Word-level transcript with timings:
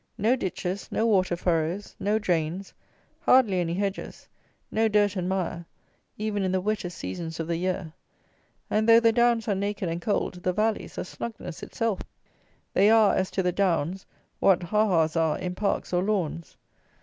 No 0.17 0.35
ditches, 0.35 0.87
no 0.91 1.05
water 1.05 1.35
furrows, 1.35 1.95
no 1.99 2.17
drains, 2.17 2.73
hardly 3.19 3.59
any 3.59 3.75
hedges, 3.75 4.27
no 4.71 4.87
dirt 4.87 5.15
and 5.15 5.29
mire, 5.29 5.63
even 6.17 6.41
in 6.41 6.51
the 6.51 6.59
wettest 6.59 6.97
seasons 6.97 7.39
of 7.39 7.47
the 7.47 7.55
year: 7.57 7.93
and 8.67 8.89
though 8.89 8.99
the 8.99 9.11
downs 9.11 9.47
are 9.47 9.53
naked 9.53 9.87
and 9.89 10.01
cold, 10.01 10.41
the 10.41 10.53
valleys 10.53 10.97
are 10.97 11.03
snugness 11.03 11.61
itself. 11.61 12.01
They 12.73 12.89
are, 12.89 13.13
as 13.13 13.29
to 13.29 13.43
the 13.43 13.51
downs, 13.51 14.07
what 14.39 14.73
ah 14.73 15.03
ahs! 15.03 15.15
are, 15.15 15.37
in 15.37 15.53
parks 15.53 15.93
or 15.93 16.01
lawns. 16.01 16.57